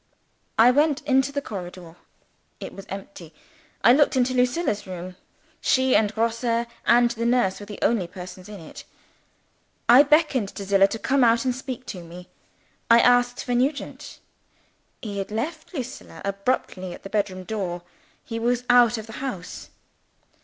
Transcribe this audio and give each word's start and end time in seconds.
I 0.57 0.71
went 0.71 1.01
into 1.03 1.31
the 1.31 1.43
corridor. 1.43 1.95
It 2.59 2.73
was 2.73 2.87
empty. 2.89 3.35
I 3.83 3.93
looked 3.93 4.15
into 4.15 4.33
Lucilla's 4.33 4.87
room. 4.87 5.15
She 5.61 5.95
and 5.95 6.11
Grosse 6.15 6.43
and 6.87 7.11
the 7.11 7.23
nurse 7.23 7.59
were 7.59 7.67
the 7.67 7.77
only 7.83 8.07
persons 8.07 8.49
in 8.49 8.59
it. 8.59 8.83
I 9.87 10.01
beckoned 10.01 10.49
to 10.55 10.63
Zillah 10.65 10.87
to 10.87 10.97
come 10.97 11.23
out 11.23 11.45
and 11.45 11.53
speak 11.55 11.85
to 11.85 12.01
me. 12.03 12.29
I 12.89 12.99
asked 12.99 13.43
for 13.45 13.53
Nugent. 13.53 14.17
He 15.03 15.19
had 15.19 15.29
left 15.29 15.71
Lucilla 15.71 16.23
abruptly 16.25 16.93
at 16.95 17.03
the 17.03 17.09
bed 17.11 17.29
room 17.29 17.43
door 17.43 17.83
he 18.23 18.39
was 18.39 18.63
out 18.71 18.97
of 18.97 19.05
the 19.05 19.13
house. 19.21 19.69